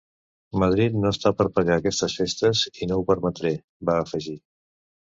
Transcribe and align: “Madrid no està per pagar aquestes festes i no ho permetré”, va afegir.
“Madrid 0.63 0.95
no 1.01 1.11
està 1.17 1.33
per 1.41 1.47
pagar 1.59 1.75
aquestes 1.77 2.17
festes 2.23 2.65
i 2.81 2.91
no 2.93 2.99
ho 3.03 3.07
permetré”, 3.13 3.57
va 3.93 4.01
afegir. 4.09 4.37